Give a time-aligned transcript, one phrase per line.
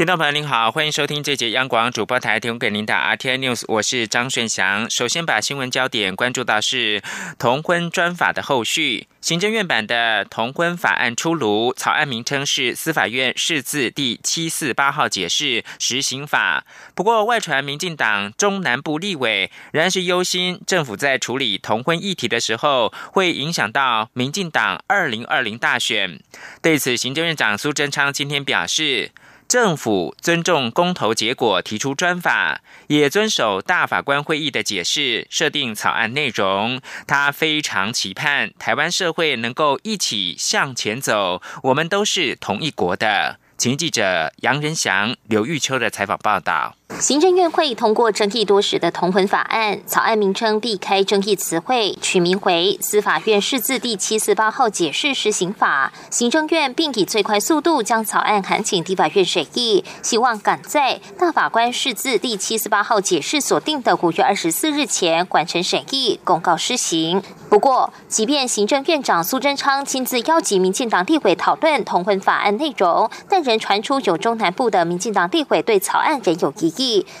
[0.00, 4.88] 听众朋友您好，欢迎收听这节央广主播台提供给您的 RTI News，我是张顺祥。
[4.88, 7.02] 首先把新闻焦点关注到是
[7.38, 9.08] 同婚专法的后续。
[9.20, 16.64] 行政院版的同婚法案出炉，草案名称是司法院释字第七四八号解释实行法。
[16.94, 26.18] 不过外传民进党中南部立委仍然是忧心，政府在处理同婚议题的时候，会影响到民进党二零二零大选。
[26.62, 29.10] 对此，行政院长苏贞昌今天表示。
[29.50, 36.80] 政府尊重公投结果，提出专法，也遵守大法官会议的解释，设定草案内容。
[37.08, 43.40] 他非常期盼台湾社会能够一起向前走，我们都是同一国的。
[43.58, 46.76] 请记者杨仁祥、刘玉秋的采访报道。
[47.00, 55.90] 行政院会通过争议多时的同婚法案，草案名称避开争议词汇，取名为《司法院释字第七四八号解释施行法》。
[56.14, 67.22] 行政院并以最快速度将草案函请地法院审议，希望赶在大法官释字第七四八号解释所定的五月二十四日前完成审议，公告施行。
[67.48, 76.70] 不过，即便行政院长苏贞昌亲自邀集民进党立委讨论同婚法案内容，但仍传出有中南部的民进党立委对草案仍有异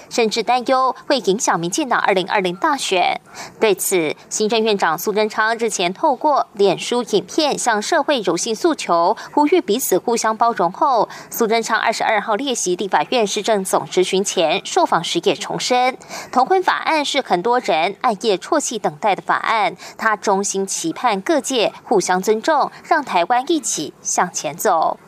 [0.08, 3.20] 甚至担忧会影响民进党二零二零大选。
[3.58, 15.96] 对此，行政院长苏贞昌日前透过脸书影片向社会柔性诉求，呼吁彼此互相包容后，苏贞昌二十二号列席立法院市政总执行前受访时也重申，
[16.32, 19.76] 同婚法案是很多人暗夜啜泣等待的法案。
[19.96, 24.98] 他衷心期盼各界互相尊重，让台湾一起向前走。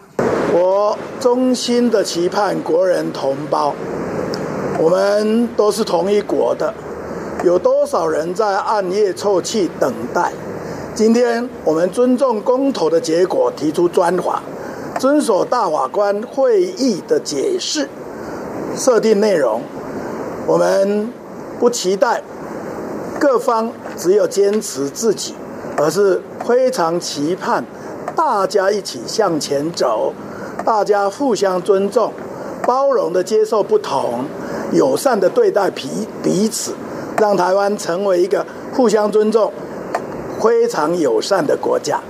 [0.53, 3.75] 我衷心的期盼国人同胞。
[4.83, 6.75] 我们都是同一国的，
[7.45, 10.33] 有多少人在暗夜啜泣等待？
[10.93, 14.43] 今天我们尊重公投的结果，提出专法，
[14.99, 17.89] 遵守大法官会议的解释，
[18.75, 19.63] 设定内容。
[20.49, 21.13] 我们
[21.61, 22.21] 不期待
[23.21, 25.37] 各方只有坚持自己，
[25.77, 27.65] 而是非常期盼
[28.17, 30.13] 大家一起向前走，
[30.65, 32.13] 大家互相尊重，
[32.67, 34.25] 包容的接受不同。
[34.73, 36.75] 友善的对待彼彼此，
[37.19, 39.53] 让台湾成为一个互相尊重、
[40.41, 42.01] 非常友善的国家。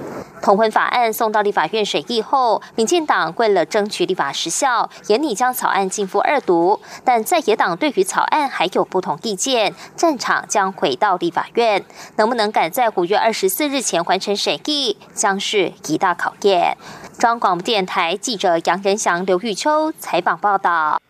[0.40, 6.80] 同婚法案送到立法院审议后，民进党为了争取立法时效，严拟将草案进赴二读。
[7.04, 11.84] 但在野党对于草案还有不同意见，战场将回到立法院，
[12.16, 16.76] 能不能赶在五月二十四日前完成审议，将是一大考验。
[17.18, 21.00] 中央广播电台记者杨仁祥、刘玉秋采访报道。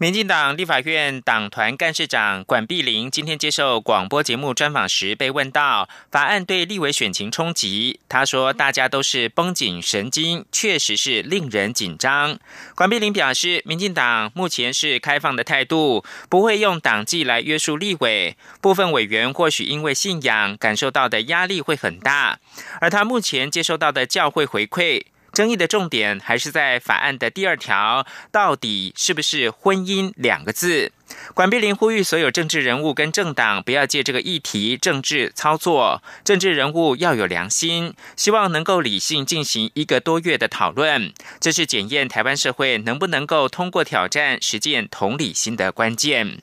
[0.00, 12.38] 民进党立法院党团干事长管碧玲今天接受广播节目专访时，被问到法案对立委选情冲击，他说：“大家都是绷紧神经，确实是令人紧张。”
[12.76, 18.36] 管碧玲表示，民进党目前是开放的态度，不会用党纪来约束立委。
[18.60, 22.38] 部分委员或许因为信仰感受到的压力会很大，
[22.80, 25.06] 而他目前接收到的教会回馈。
[25.38, 30.90] 争议的重点还是在法案的第二条，到底是不是“婚姻”两个字？
[31.32, 46.42] 管碧玲呼吁所有政治人物跟政党不要借这个议题政治操作，政治人物要有良心，希望能够理性进行一个多月的讨论，这是检验台湾社会能不能够通过挑战实践同理心的关键。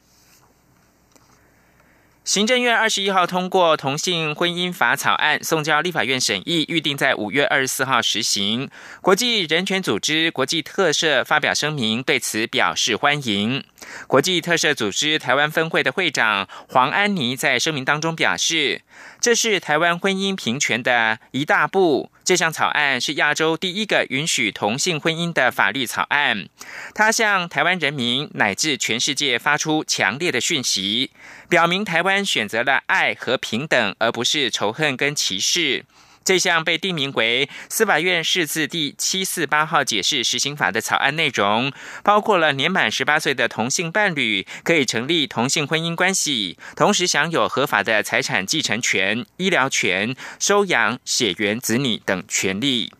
[2.26, 8.68] 行政院二十一号通过同性婚姻法草案，送交立法院审议，预定在五月二十四号实行。
[9.00, 13.64] 国际人权组织国际特赦发表声明，对此表示欢迎。
[14.08, 18.82] 国际特赦组织台湾分会的会长黄安妮在声明当中表示。
[19.26, 22.12] 这是台湾婚姻平权的一大步。
[22.24, 26.48] 这项草案是亚洲第一个允许同性婚姻的法律草案。
[26.94, 31.10] 它向台湾人民乃至全世界发出强烈的讯息，
[31.50, 35.86] 表明台湾选择了爱和平等，而不是仇恨跟歧视。
[36.26, 41.72] 这项被定名为司法院释字第七四八号解释实行法的草案内容，
[42.04, 52.92] 包括了年满十八岁的同性伴侣可以成立同性婚姻关系，同时享有合法的财产继承权、医疗权、收养血缘子女等权利。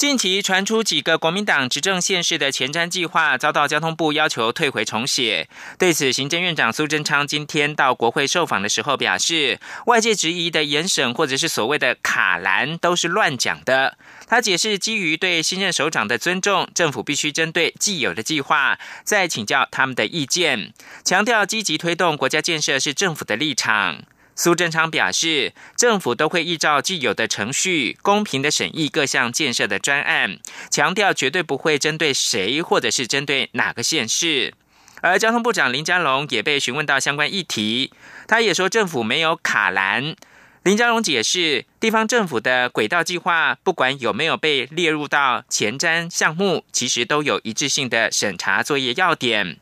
[0.00, 5.46] 近期传出几个国民党执政县市的前瞻计划遭到交通部要求退回重写。
[5.78, 13.98] 对此，行政院长苏贞昌今天到国会受访的时候表示，外界质疑的严审或者是所谓的卡栏都是乱讲的。
[14.26, 20.72] 他解释，基于对新任首长的尊重，政府必须针对既有的计划再请教他们的意见，
[21.04, 24.02] 强调积极推动国家建设是政府的立场。
[24.42, 30.38] 苏贞昌表示，政府都会依照既有的程序，公平的审议各项建设的专案，
[30.70, 34.54] 强调绝对不会针对谁或者是针对哪个县市。
[35.02, 37.92] 而交通部长林佳龙也被询问到相关议题，
[38.26, 40.16] 他也说政府没有卡栏。
[40.62, 49.58] 林佳龙解释，地方政府的轨道计划，不管有没有被列入到前瞻项目，其实都有一致性的审查作业要点。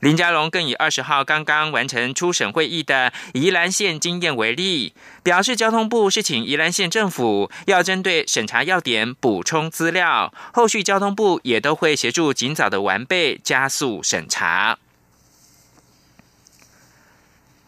[0.00, 14.78] 林佳龙更以二十号刚刚完成初审会议的宜兰县经验为例，表示交通部是请宜兰县政府要针对审查要点补充资料，后续交通部也都会协助尽早的完备，加速审查。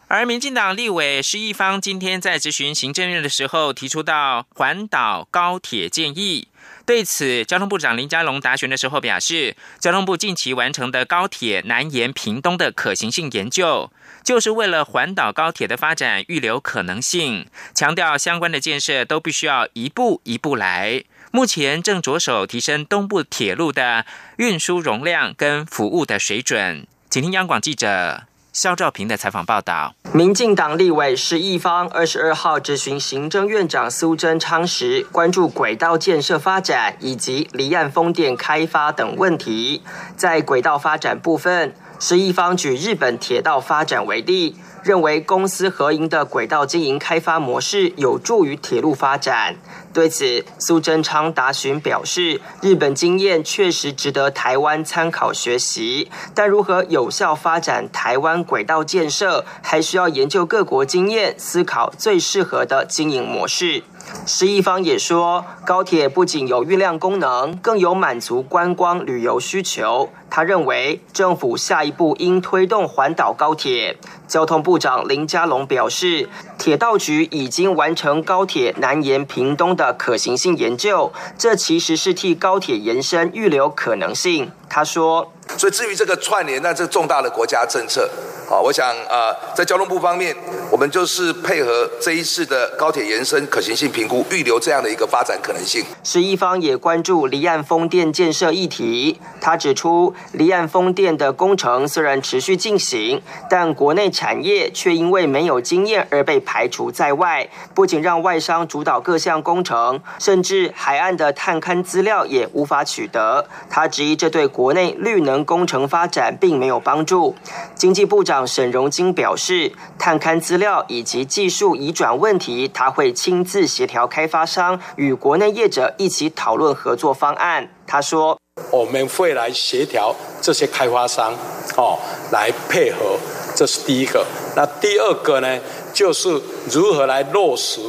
[0.07, 6.47] 而民进党立委施一方今天在质询行政院的时候，提出到环岛高铁建议。
[6.85, 13.91] 对此，交通部长林佳龙答询的时候表示，交通部近期完成的高铁南延屏东的可行性研究，
[14.23, 21.03] 就是为了环岛高铁的发展预留可能性，强调相关的建设都必须要一步一步来。
[21.31, 24.05] 目前正着手提升东部铁路的
[24.37, 26.85] 运输容量跟服务的水准。
[27.09, 28.27] 请听央广记者。
[28.55, 39.83] 肖兆平的采访报道：民进党立委施一方二十二号质询行政院长苏贞昌时，关注轨道建设发展以及离岸风电开发等问题。
[40.15, 44.55] 在轨道发展部分，施义方举日本铁道发展为例。
[44.83, 49.55] 认为公司合营的轨道经营开发模式有助于铁路发展。
[49.91, 63.81] 对此，苏贞昌答询表示，日本经验确实值得台湾参考学习，但如何有效发展台湾轨道建设，还需要研究各国经验，思考最适合的经营模式。
[64.25, 70.09] 施一方也说，高铁不仅有运量功能，更有满足观光旅游需求。
[70.29, 73.97] 他认为，政府下一步应推动环岛高铁。
[74.27, 76.27] 交通部长林佳龙表示，
[76.57, 84.51] 铁道局已经完成高铁南延屏东的可行性研究，这其实是替高铁延伸预留可能性。
[84.67, 88.09] 他说：“所以至于这个串联，那这重大的国家政策。”
[88.47, 90.35] 好，我想呃，在交通部方面，
[90.69, 95.83] 我们就是配合这一次的高铁延伸可行性评估，预留这样的一个发展可能性。
[96.03, 103.19] 十一方也关注离岸风电建设议题，他指出，离岸风电的工程虽然持续进行，
[103.49, 113.47] 但国内产业却因为没有经验而被排除在外，不仅让外商主导各项工程，甚至海岸的探勘资料也无法取得。
[113.71, 117.35] 他质疑这对国内绿能工程发展并没有帮助。
[117.73, 118.45] 经济部长。
[118.45, 127.69] 沈荣金表示，探勘资料以及技术移转问题，他会亲自协调开发商与国内业者一起讨论合作方案。
[127.87, 128.37] 他说
[128.71, 131.33] ：“我们会来协调这些开发商，
[131.75, 131.97] 哦，
[132.31, 133.17] 来配合，
[133.55, 134.25] 这是第一个。
[134.55, 135.59] 那第二个呢，
[135.93, 136.41] 就是
[136.71, 137.81] 如何来落实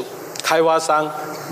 [0.47, 1.11] 开发商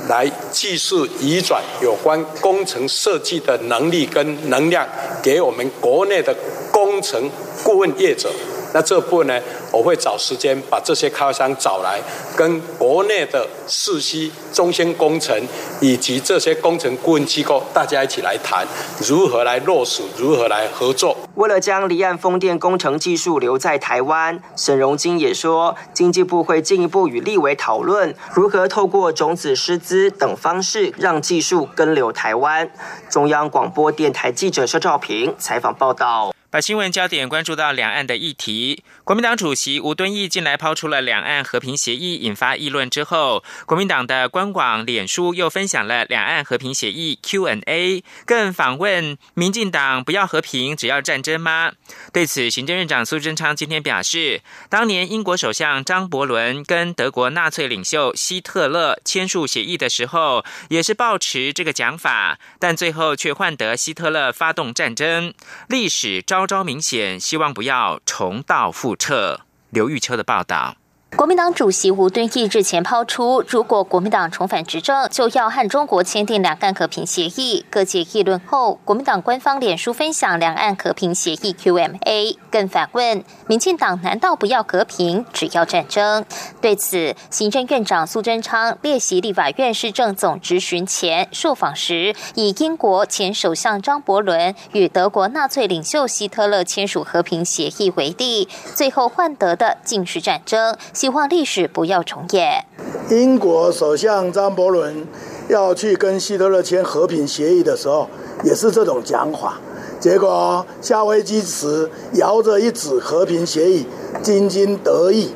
[0.09, 4.87] 来继续移转有关工程设计的能力跟能量，
[5.21, 6.33] 给我们国内的
[6.71, 7.29] 工程
[7.65, 8.31] 顾问业者。”
[8.75, 9.41] 那这部分呢，
[9.71, 12.01] 我会找时间把这些开发商找来，
[12.37, 15.41] 跟国内的四西中心工程
[15.81, 18.67] 以及这些工程顾问机构，大家一起来谈
[19.07, 21.17] 如何来落实，如何来合作。
[21.37, 32.69] 为了将离岸风电工程技术留在台湾，沈荣金也说，经济部会进一步与立委讨论，如何透过种子师资等方式，让技术跟留台湾。
[33.09, 36.34] 中央广播电台记者肖照平采访报道。
[36.55, 38.85] 把新闻焦点关注到两岸的议题。
[39.03, 51.73] 国民党主席吴敦义近来抛出了两岸和平协议，引发议论之后，国民党的官网脸书又分享了两岸和平协议 Q&A，更访问民进党不要和平，只要战争吗？
[52.13, 65.35] 对此，行政院长苏贞昌今天表示，当年英国首相张伯伦跟德国纳粹领袖希特勒签署协议的时候，也是抱持这个讲法，但最后却换得希特勒发动战争，
[65.67, 66.44] 历史招。
[66.47, 69.41] 招明显，希望不要重蹈覆辙。
[69.71, 70.77] 刘玉秋的报道。
[71.17, 77.65] 国民党主席吴敦义日前抛出，如果国民党重返执政，就要和中国签订两岸和平协议。
[77.71, 86.25] 各界议论后，国民党官方脸书分享两岸和平协议 QMA 更反问：民进党难道不要和平，只要战争？
[86.61, 100.77] 对此，行政院长苏贞昌列席立法院市政总执询前受访时，以英国前首相张伯伦与德国纳粹领袖希特勒签署和平协议为例，最后换得的竟是战争。
[100.93, 102.65] 希望历史不要重演。
[103.11, 105.05] 英国首相张伯伦
[105.49, 108.09] 要去跟希特勒签和平协议的时候，
[108.45, 109.59] 也是这种讲法。
[110.05, 113.87] 结果下飞机时摇着一纸和平协议，
[114.23, 115.31] 津津得意，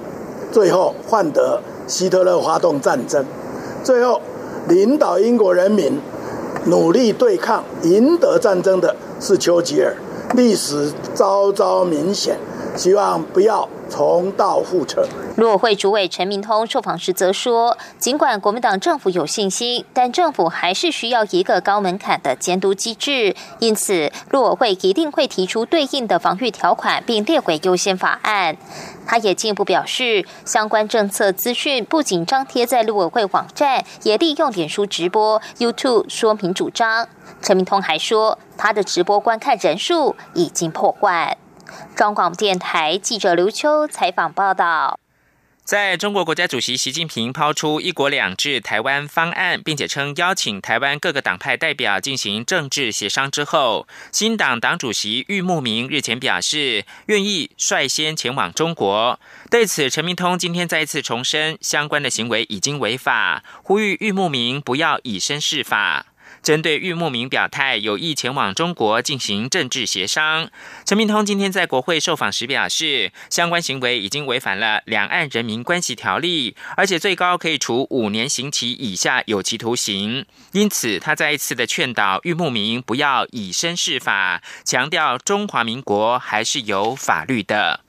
[0.52, 3.24] 最后换得希特勒发动战争，
[3.82, 4.20] 最后
[4.68, 5.98] 领导英国人民
[6.66, 9.96] 努力对抗、赢得战争的是丘吉尔。
[10.34, 12.38] 历史昭昭明显，
[12.78, 15.04] 希望不要重蹈覆辙。
[15.36, 28.56] 陆委会主委陈明通受访时则说，尽管国民党政府有信心，但政府还是需要一个高门槛的监督机制，因此陆委会一定会提出对应的防御条款，并列为优先法案。
[29.04, 37.08] 他也进一步表示，相关政策资讯不仅张贴在陆委会网站，也利用脸书直播、YouTube 说明主张。
[37.42, 41.36] 陈明通还说，他的直播观看人数已经破万。
[41.94, 44.98] 中广电台记者刘秋采访报道。
[45.64, 59.20] 在中国国家主席习近平抛出“一国两制”台湾方案，并且称邀请台湾各个党派代表进行政治协商之后，新党党主席郁慕明日前表示愿意率先前往中国。
[59.50, 66.06] 对此，陈明通今天再一次重申，相关的行为已经违法，呼吁郁慕明不要以身试法。
[66.42, 70.50] 针对玉木明表态有意前往中国进行政治协商，
[70.84, 80.24] 陈明通今天在国会受访时表示，相关行为已经违反了《两岸人民关系条例》，而且最高可以处五年刑期以下有期徒刑。
[80.52, 87.80] 因此，他再一次的劝导玉木明不要以身试法，强调中华民国还是有法律的。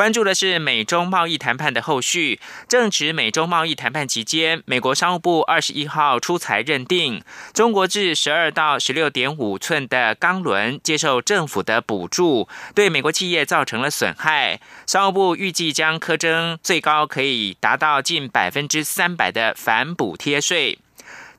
[0.00, 2.40] 关注的是美中贸易谈判的后续。
[2.66, 14.58] 正值美中贸易谈判期间，美国商务部二十一号出台认定，中国制十二到十六点五寸的钢轮接受政府的补助，对美国企业造成了损害。
[14.86, 20.78] 商务部预计将苛征最高可以达到近百分之三百的反补贴税。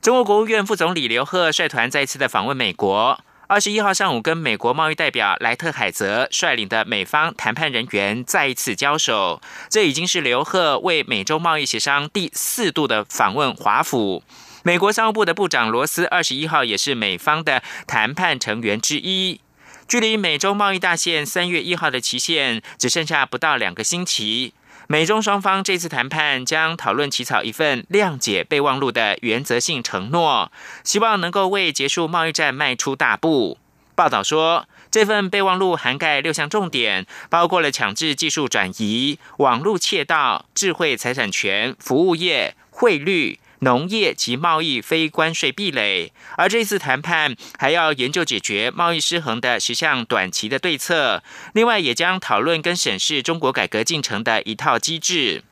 [0.00, 3.18] 中国国务院副总理刘鹤率团再次的访问美国。
[3.48, 9.42] 二十一号上午，跟美国贸易代表莱特海泽率领的美方谈判人员再一次交手。
[9.68, 14.22] 这已经是刘鹤为美洲贸易协商第四度的访问华府。
[14.62, 19.40] 美国商务部的部长罗斯二十一号也是美方的谈判成员之一。
[19.86, 24.54] 距离美洲贸易大限三月一号的期限只剩下不到两个星期。
[24.92, 30.52] 美中双方这次谈判将讨论起草一份谅解备忘录的原则性承诺，
[30.84, 33.56] 希望能够为结束贸易战迈出大步。
[33.94, 43.38] 报道说，这份备忘录涵盖六项重点，包括了强制技术转移、网络窃盗、智慧财产权、服务业、汇率。
[43.62, 51.22] 农业及贸易非关税壁垒，而这次谈判还要研究解决贸易失衡的十项短期的对策。
[51.54, 55.44] 另外，也将讨论跟审视中国改革进程的一套机制。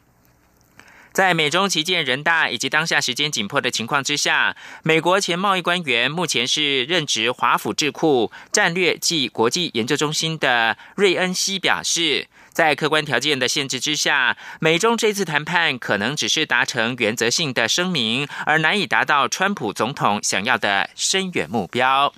[1.12, 12.26] 在美中旗舰人大以及当下时间紧迫的情况之下，美国前贸易官员目前是任职华府智库战略暨国际研究中心的瑞恩西表示。
[12.60, 22.12] 在客观条件的限制之下，美中这次谈判可能只是达成原则性的声明，而难以达到川普总统想要的深远目标。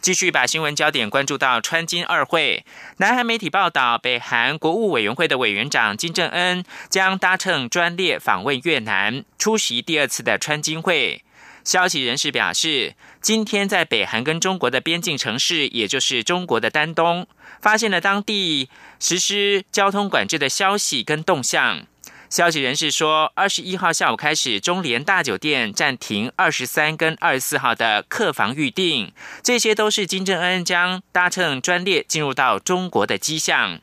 [0.00, 2.64] 继续把新闻焦点关注到川金二会，
[2.98, 11.24] 南韩媒体报道，北韩国务委员会的委员长金正恩将搭乘专列访问越南，出席第二次的川金会。
[11.64, 17.26] 消息人士表示，今天在北韩跟中国的边境城市，也就是中国的丹东，
[17.62, 18.68] 发现了当地
[19.00, 21.86] 实施交通管制的消息跟动向。
[22.28, 33.80] 消息人士说，二十一号下午开始，中联大酒店暂停二十三跟二十四号的客房预订，这些都是金正恩将搭乘专列进入到中国的迹象。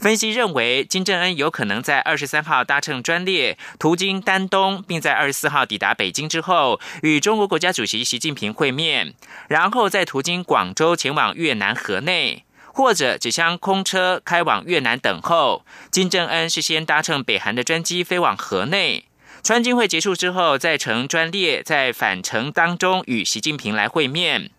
[0.00, 9.14] 分析认为，金正恩有可能在二十三号搭乘专列途经丹东，并在二十四号抵达北京之后，与中国国家主席习近平会面，
[9.48, 12.43] 然后再途经广州前往越南河内，
[12.74, 15.64] 或者只将空车开往越南等候。
[15.90, 19.04] 金正恩是先搭乘北韩的专机飞往河内，
[19.42, 24.50] 川金会结束之后再乘专列在返程当中与习近平来会面。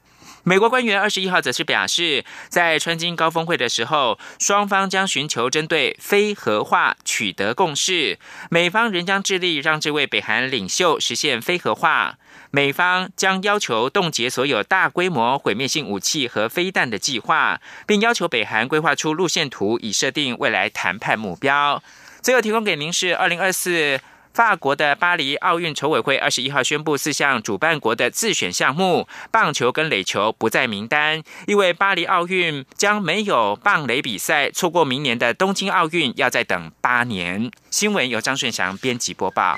[0.47, 8.19] 美国官员二十一号则是表示，在川金高峰会的时候，双方将寻求针对非核化取得共识。
[8.51, 12.19] 美方仍将致力让这位北韩领袖实现非核化。
[12.55, 21.83] 美方将要求冻结所有大规模毁灭性武器和飞弹的计划，并要求北韩规划出路线图，以设定未来谈判目标。
[22.21, 23.99] 最后提供给您是二零二四。
[24.33, 37.49] 法国的巴黎奥运筹委会二十一号宣布，四项主办国的自选项目棒球跟垒球不在名单，因为巴黎奥运将没有棒垒比赛，错过明年的东京奥运要再等八年。
[37.69, 39.57] 新闻由张顺祥编辑播报。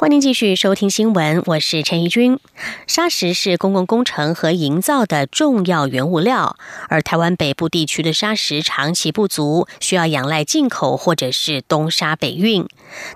[0.00, 2.38] 欢迎继续收听新闻，我是陈怡君。
[2.86, 6.56] 砂石是公共工程和营造的重要原物料，
[6.88, 12.66] 而台湾北部地区的砂石长期不足，需要仰赖进口或者是东沙北运。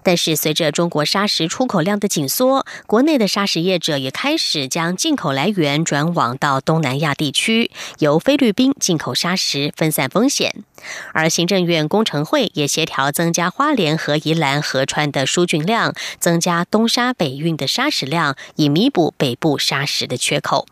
[0.03, 10.63] 但是，随着中国砂石出口量的紧缩，国内的砂石业者也开始将进口来源转往到东南亚地区，由菲律宾进口砂石分散风险。
[11.15, 19.57] 而行政院工程会也协调增加花莲和宜兰河川的疏浚量，增加东沙北运的沙石量，以弥补北部。
[19.57, 20.67] 沙石的缺口。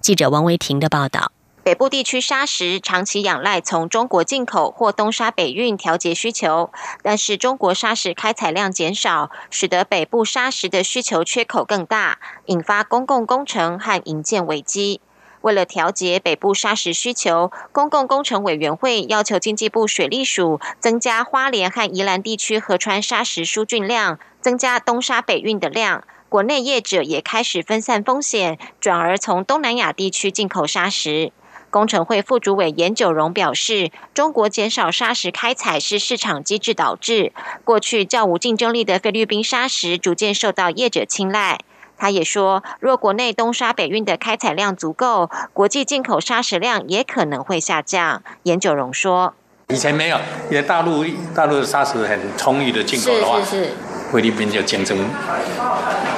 [0.00, 1.32] 记者王维婷的报道：
[1.64, 6.70] 北部地区沙石长期仰赖从中国进口或东沙北运调节需求，
[7.02, 15.00] 但是中国沙石开采量减少，使得北部沙石的需求缺口更大，引发公共工程和营建危机。
[15.42, 26.04] 为了调节北部砂石需求，公共工程委员会要求经济部水利署增加花莲和宜兰地区河川砂石疏浚量，增加东沙北运的量。
[26.28, 31.32] 国内业者也开始分散风险，转而从东南亚地区进口砂石。
[31.70, 37.32] 工程会副主委严九荣表示，中国减少砂石开采是市场机制导致。
[37.64, 41.60] 过去较无竞争力的菲律宾砂石逐渐受到业者青睐。
[42.00, 48.22] 他也说，若国内东沙北运的开采量足够，国际进口砂石量也可能会下降。
[48.44, 49.34] 严九荣说
[49.68, 51.04] ：“以前没有，因为大陆
[51.34, 53.70] 大陆的砂石很充裕的进口的话。”是是是。
[54.10, 54.98] 菲律宾就竞争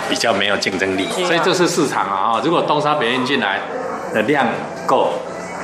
[0.08, 2.40] 比较没有竞争力，所以这是市场啊！
[2.42, 3.60] 如果东沙北运进来
[4.14, 4.46] 的量
[4.86, 5.12] 够，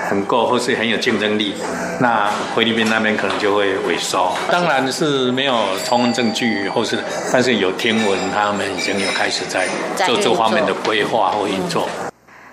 [0.09, 1.55] 很够，或是很有竞争力，
[2.01, 4.33] 那菲律宾那边可能就会萎缩。
[4.51, 6.99] 当然是没有充分证据，或是
[7.33, 9.69] 但是有听闻，他们已经有开始在
[10.07, 11.87] 做这方面的规划或运作。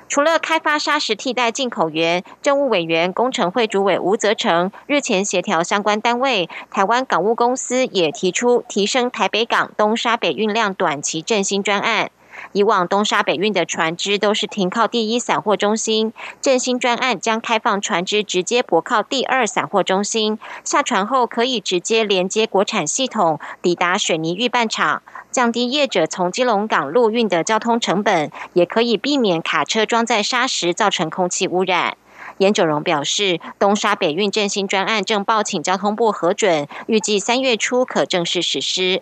[0.07, 12.11] 除了开发砂石替代进口源，政务委员工程会主委吴泽成日前协调相关单位，台湾港务公司也提出提升台北港东沙北运量短期振兴专案。
[12.51, 31.97] 以往东沙北运的船只都是停靠第一散货中心，振兴专案将开放船只直接泊靠第二散货中心，下船后可以直接连接国产系统，抵达水泥预拌厂，降低业者从基隆港陆运的交通成本，也可以避免卡车装载砂石造成空气污染。
[32.39, 39.01] 严九荣表示，东沙北运振兴专案正报请交通部核准，预计三月初可正式实施。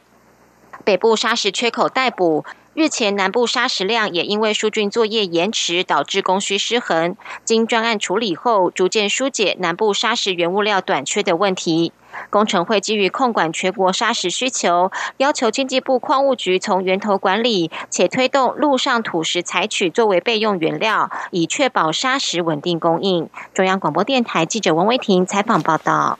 [0.84, 2.44] 北部砂石缺口待补。
[2.76, 7.16] 日前，南部砂石量也因为疏浚作业延迟，导致供需失衡。
[7.46, 11.94] 经专案处理后，逐渐疏解南部砂石原物料短缺的问题。
[12.32, 23.30] 工程会基于控管全国砂石需求，要求经济部矿务局从源头管理，且推动陆上土石采取作为备用原料，以确保砂石稳定供应。
[23.54, 26.18] 中央广播电台记者王维婷采访报道。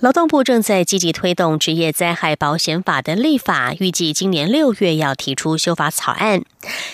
[0.00, 6.42] 劳动部正在积极推动职业灾害保险法的立法，预计今年六月要提出修法草案。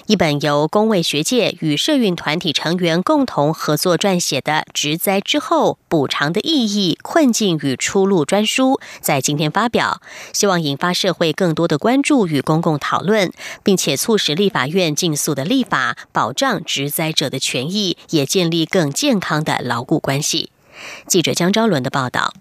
[0.06, 13.32] 一本由工卫学界与社运团体成员共同合作撰写的《职灾之后补偿的意义、困境与出路》专书，在今天发表，希望引发社会更多的关注与公共讨论，
[13.64, 20.50] 并且促使立法院尽速的立法，保障职灾者的权益，也建立更健康的牢固关系。
[21.06, 22.34] 记者江昭伦的报道。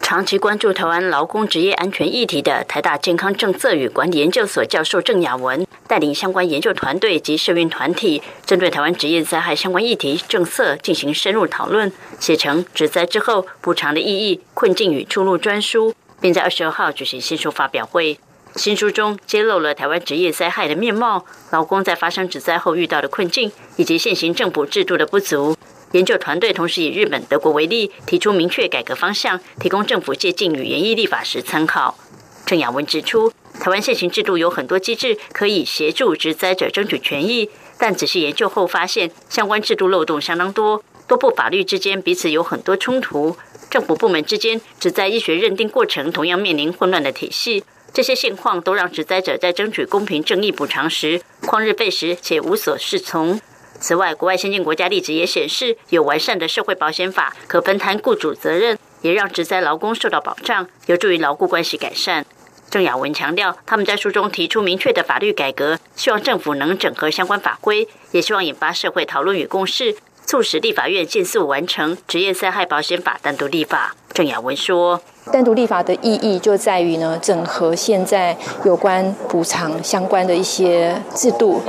[0.00, 18.18] 长期关注台湾劳工职业安全议题的台大健康政策与管理研究所教授郑雅文，带领相关研究团队及社运团体，针对台湾职业灾害相关议题政策进行深入讨论，写成“职灾之后补偿的意义、困境与出路”专书，并在二十二号举行新书发表会。
[18.56, 25.56] 新书中揭露了台湾职业灾害的面貌、劳工在发生职灾后遇到的困境，以及现行政府制度的不足。
[25.92, 31.98] 研究团队同时以日本、德国为例，提出明确改革方向，提供政府借鉴与演绎立法时参考。
[32.46, 43.36] 郑雅文指出，台湾现行制度有很多机制可以协助职灾者争取权益，但仔细研究后发现，相关制度漏洞相当多，多部法律之间彼此有很多冲突，
[43.68, 53.40] 政府部门之间只在医学认定过程同样面临混乱的体系，这些现况都让职灾者在争取公平正义补偿时旷日费时且无所适从。
[53.80, 62.26] 此外，国外先进国家例子也显示，有完善的社会保险法，可分摊雇主责任，也让职灾劳工受到保障，有助于劳雇关系改善。
[62.70, 69.96] 郑雅文强调，他们在书中提出明确的法律改革，希望政府能整合相关法规，也希望引发社会讨论与共识，
[70.30, 73.96] 促使立法院迅速完成职业灾害保险法单独立法。
[74.12, 75.00] 郑雅文说
[75.32, 81.60] ：“单独立法的意义就在于呢，整合现在有关补偿相关的一些制度。”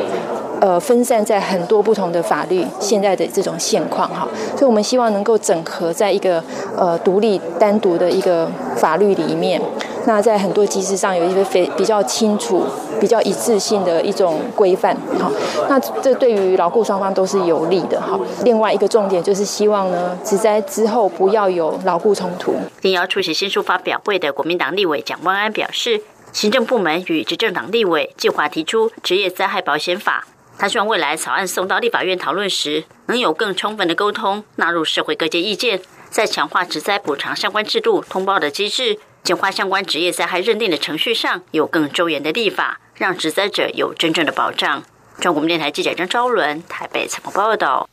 [0.62, 6.44] 呃分散在很多不同的法律现在的这种现况哈，所以我们希望能够整合在一个
[6.78, 8.48] 呃独立单独的一个
[8.78, 9.60] 法律里面。
[10.06, 12.66] 那在很多机制上有一些非比较清楚、
[13.00, 15.32] 比较一致性的一种规范，好，
[15.70, 18.20] 那这对于劳雇双方都是有利的，哈。
[18.44, 22.56] 另外一个重点就是希望呢，职灾之后不要有劳雇冲突。
[22.82, 26.02] 应邀出席新书发表会的国民党立委蒋万安表示，
[26.34, 30.26] 行政部门与执政党立委计划提出职业灾害保险法，
[30.58, 38.98] 他希望未来草案送到立法院讨论时，能有更充分的沟通，纳入社会各界意见，在强化职灾补偿相关制度通报的机制。
[39.24, 44.84] 简化相关职业灾害认定的程序上有更周延的立法，让职灾者有真正的保障。
[45.20, 47.88] 中国电台记者张昭伦台北采访报道。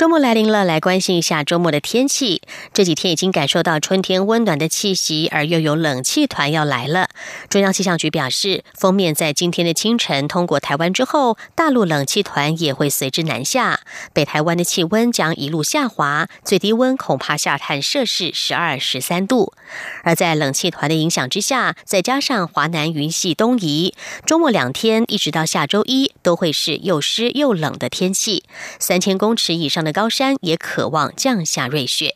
[0.00, 2.40] 周末来临了，来关心一下周末的天气。
[2.72, 7.10] 这几天已经感受到春天温暖的气息，而又有冷气团要来了。
[7.50, 13.80] 中央气象局表示，封面在今天的清晨通过台湾之后，大陆冷气团也会随之南下，
[14.14, 19.52] 北台湾的气温将一路下滑，最低温恐怕下探摄氏十二、十三度。
[20.02, 23.92] 而在冷气团的影响之下，再加上华南云系东移，
[24.24, 28.44] 周末两天一直到下周一都会是又湿又冷的天气。
[28.78, 32.14] 三千公尺以上的高山也渴望降下瑞雪。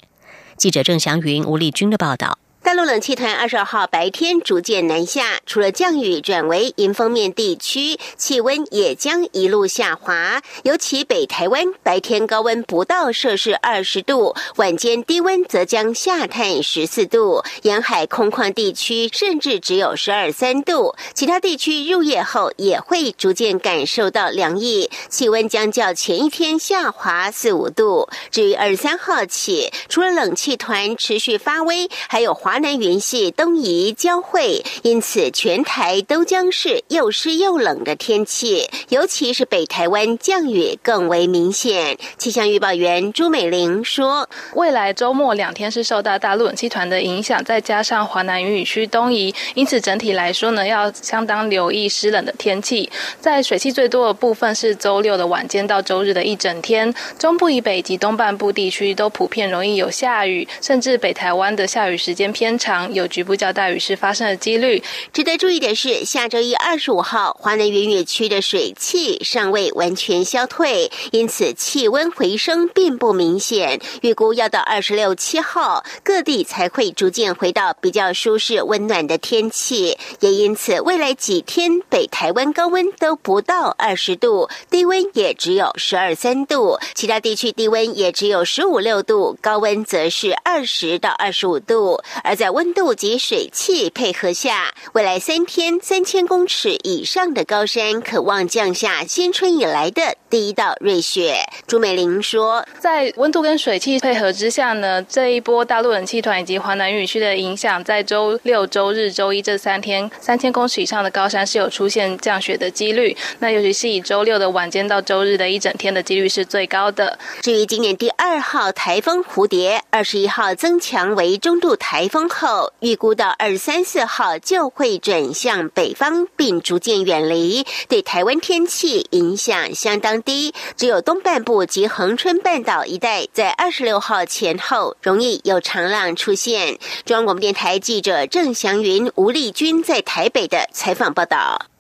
[0.57, 2.39] 记者郑祥云、吴丽君的报道。
[2.65, 10.41] 大陆冷气团二十二号白天逐渐南下，除了降雨转为迎风面地区，气温也将一路下滑。
[10.63, 20.97] 尤其北台湾白天高温不到摄氏二十度，晚间低温则将下探十四度，沿海空旷地区甚至只有十二三度。
[21.13, 28.09] 其他地区入夜后也会逐渐感受到凉意，气温将较前一天下滑四五度。
[28.31, 32.54] 至于二十三号起，除了冷气团持续发威，还有华。
[32.55, 41.99] 华南云系东移交汇，因此全台都将是又湿又冷的天气，尤其是北台湾降雨更为明显。
[42.17, 52.89] 气象预报员朱美玲说：“未来周末两天是受到大陆冷气团的影响，再加上华南云雨区东移，因此整体来说呢，要相当留意湿冷的天气。
[53.21, 64.83] 在水汽最多的部分是周六的晚间到周日的一整天，中部以北及东半部地区都普遍容易有下雨，甚至北台湾的下雨时间偏。”偏长，有局部较大雨势发生的几率。
[65.15, 73.81] 值得注意的是，下周一二十五号，华南云雨区的水汽尚未完全消退，因此气温回升并不明显。
[74.03, 79.97] 预估要到二十六七号，各地才会逐渐回到比较舒适温暖的天气。
[80.21, 92.03] 也因此，未来几天北台湾高温都不到二十度，低温也只有十二三度，其他地区低温也只有十五六度，高温则是二十到二十五度。
[92.23, 101.39] 而在温度及水汽配合下，未来三天三千公尺以上的高山可望降下新春以来的第一道瑞雪。
[101.67, 113.17] 朱美玲说：“在温度跟水汽配合之下呢，这一波大陆冷气团以及华南雨区的影响，在周六、周日、周一这三天，三千公尺以上的高山是有出现降雪的几率。
[113.39, 117.19] 那尤其是以周六的晚间到周日的一整天的几率是最高的。
[117.41, 130.55] 至于今年第二号台风蝴蝶，二十一号增强为中度台风。”后预估到二三四号就会转向北方，并逐渐远离，对台湾天气影响相当低。
[130.77, 136.79] 只有东半部及恒春半岛一带，在二十六号前后容易有长浪出现。
[137.05, 141.74] 中央广播电台记者郑祥云、吴丽君在台北的采访报道。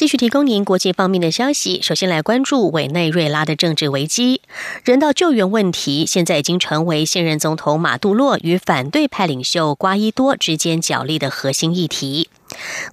[0.00, 1.82] 继续提供您国际方面的消息。
[1.82, 4.40] 首先来关注委内瑞拉的政治危机、
[4.82, 12.30] 人道救援问题，现在已经成为现任总统马杜洛与反对派领袖瓜伊多之间角力的核心议题。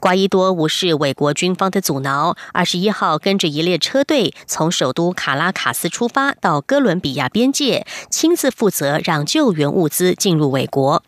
[0.02, 11.02] 瓜伊多无视美国军方的阻挠，二十一号跟着一列车队从首都卡拉卡斯出发，到哥伦比亚边界，亲自负责让救援物资进入美国。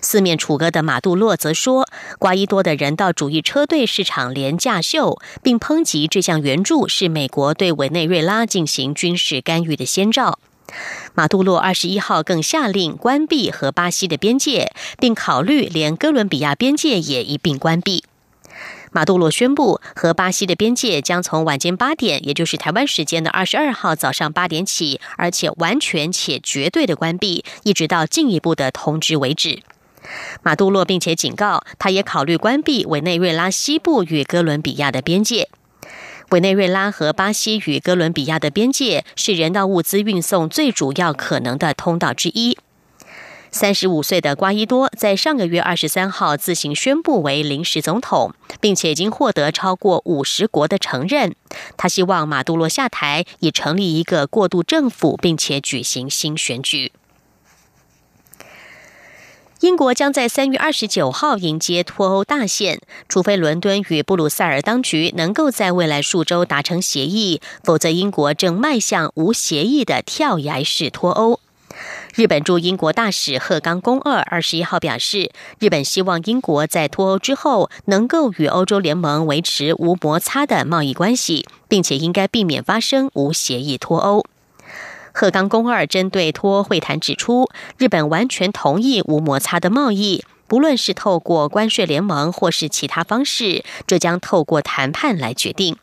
[0.00, 1.86] 四面楚歌的马杜洛则说，
[2.18, 10.38] 瓜伊多的人道主义车队市场廉价秀，并抨击这项援助是美国对委内瑞拉进行军事干预的先兆。
[11.14, 18.04] 马杜洛二十一号更下令关闭和巴西的边界，并考虑连哥伦比亚边界也一并关闭。
[18.92, 29.62] 马杜罗宣布，和巴西的边界将从晚间八点，也就是台湾时间的二十二号早上八点起，而且完全且绝对的关闭，一直到进一步的通知为止。
[30.42, 35.48] 马杜洛并且警告，他也考虑关闭委内瑞拉西部与哥伦比亚的边界。
[36.30, 42.58] 委内瑞拉和巴西与哥伦比亚的边界是人道物资运送最主要可能的通道之一。
[43.50, 51.34] 三十五岁的瓜伊多在上个月二十三号自行宣布为临时总统，并且已经获得超过五十国的承认。
[51.76, 56.92] 他希望马杜罗下台，以成立一个过渡政府，并且举行新选举。
[59.60, 71.40] 英国将在三月二十九号迎接脱欧大限，除非伦敦与布鲁塞尔当局能够在未来数周达成协议，否则英国正迈向无协议的跳崖式脱欧。
[72.18, 84.24] 日本驻英国大使鹤冈公二二十一号表示，日本希望英国在脱欧之后能够与欧洲联盟维持无摩擦的贸易关系，并且应该避免发生无协议脱欧。
[85.12, 95.76] 鹤冈公二针对脱欧会谈指出，日本完全同意无摩擦的贸易，不论是透过关税联盟或是其他方式，这将透过谈判来决定。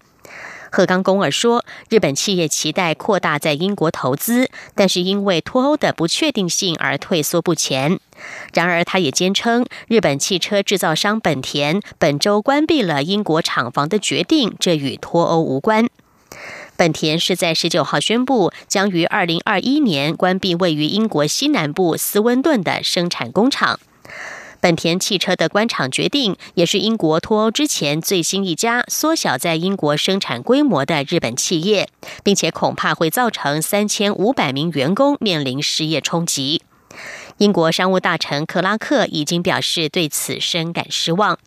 [0.75, 7.97] 鹤冈公尔说，日本企业期待扩大在英国投资，但是因为脱欧的不确定性而退缩不前。
[8.53, 15.87] 然而，他也坚称，日本汽车制造商本田本周关闭了英国厂房的决定，这与脱欧无关。
[16.75, 23.79] 本田是在十九号宣布，将于二零二一年关闭位于英国西南部斯温顿的生产工厂。
[24.59, 31.89] 本田汽车的官场决定，也是英国脱欧之前最新一家缩小在英国生产规模的日本企业，
[32.23, 36.61] 并且恐怕会造成三千五百名员工面临失业冲击。
[37.37, 41.37] 英国商务大臣克拉克已经表示对此深感失望。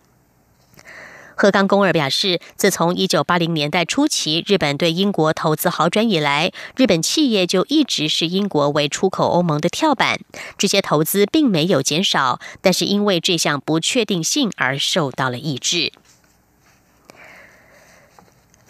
[1.41, 10.19] 鹤冈公二表示，自从一九八零年代初期日本对英国投资好转以来，日本企业就一直是英国为出口欧盟的跳板。
[10.57, 15.93] 这些投资并没有减少，但是因为这项不确定性而受到了抑制。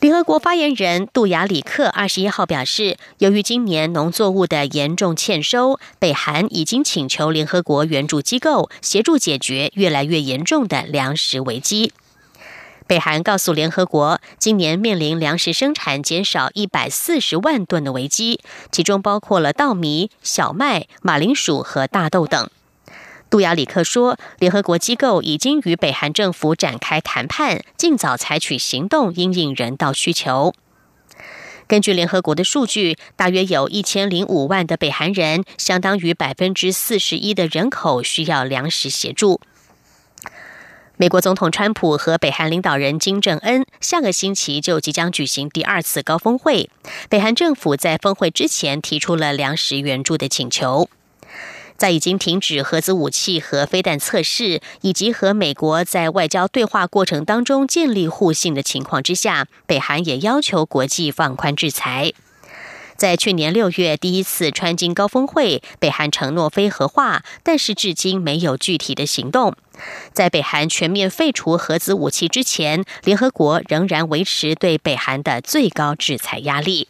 [0.01, 11.95] 联合国发言人杜雅里克二十一号表示，由于今年农作物的严重欠收，北韩已经请求联合国援助机构协助解决越来越严重的粮食危机。
[12.89, 18.41] 北韩告诉联合国，今年面临粮食生产减少一百四十万吨的危机，
[18.73, 22.49] 其中包括了稻米、小麦、马铃薯和大豆等。
[23.29, 30.55] 杜亚里克说，联合国机构已经与北韩政府展开谈判，尽早采取行动，应应人道需求。
[31.67, 39.43] 根据联合国的数据，大约有一千零五万的北韩人，相当于百分之四十一的人口，需要粮食协助。
[41.01, 46.71] 美国总统川普和北韩领导人金正恩下个星期就即将举行第二次高峰会。
[47.09, 50.91] 北韩政府在峰会之前提出了粮食援助的请求。
[51.77, 62.13] 在已经停止核子武器和飞弹测试，以及和美国在外交对话过程当中建立互信的情况之下，北韩也要求国际放宽制裁。
[62.97, 69.55] 在去年六月第一次川金高峰会，北韩承诺非核化，但是至今没有具体的行动。
[70.13, 76.89] 在北韩全面废除核子武器之前，联合国仍然维持对北韩的最高制裁压力。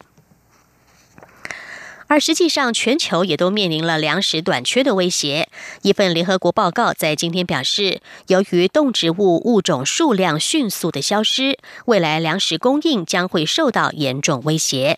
[2.07, 5.47] 而实际上，全球也都面临了粮食短缺的威胁。
[5.83, 14.97] 一份联合国报告在今天表示，由于动植物物种数量迅速的消失，未来粮食供应将会受到严重威胁。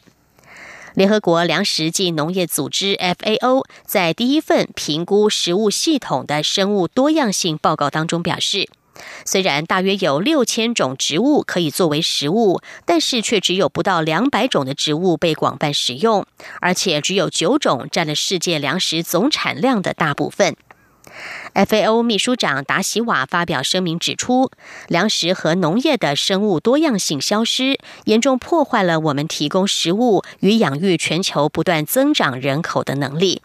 [0.93, 8.69] 联合国粮食及农业组织 （FAO） 在第一份评估食物系统的生物多样性报告当中表示，
[9.25, 16.25] 虽然大约有六千种植物可以作为食物，但是却只有不到两百种的植物被广泛使用，
[16.59, 20.57] 而且只有九种占了世界粮食总产量的大部分。
[21.53, 24.51] FAO 秘书长达西瓦发表声明指出，
[24.87, 33.41] 粮食和农业的生物多样性消失，严重破坏了我们提供食物与养育全球不断增长人口的能力。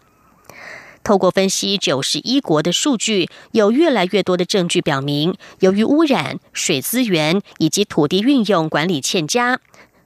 [1.03, 9.59] 透过分析九十一国的数据，有越来越多的证据表明，由于污染、水资源以及土地运用管理欠佳、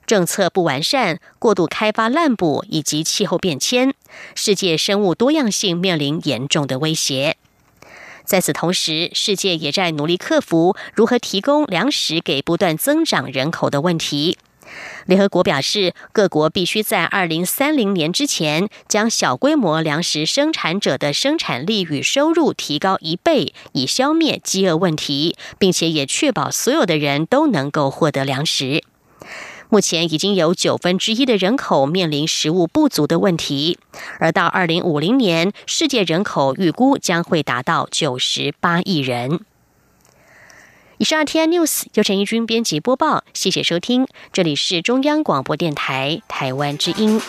[0.05, 3.93] 政策不完善、过度开发滥捕以及气候变迁，
[4.35, 7.37] 世界生物多样性面临严重的威胁。
[8.25, 14.37] 在此同时，世界也在努力克服如何提供粮食给不断增长人口的问题。
[15.05, 28.83] 联合国表示，各国必须在二零三零年之前，将小规模粮食生产者的生产力与收入提高一倍，以消灭饥饿问题，并且也确保所有的人都能够获得粮食。
[29.71, 33.79] 目前已经有九分之一的人口面临食物不足的问题，
[34.19, 39.39] 而到二零五零年，世界人口预估将会达到九十八亿人。
[40.97, 47.21] 以上 T I News 由陈一军编辑播报，谢谢收听，这里是中央广播电台台湾之音。